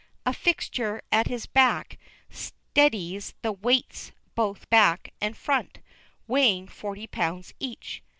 [0.25, 1.99] A fixture at his back
[2.31, 5.77] steadies the weights both back and front,
[6.25, 8.01] weighing forty pounds each.